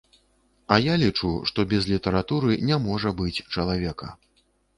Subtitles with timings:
[0.75, 4.13] А я лічу, што без літаратуры не можа быць чалавека.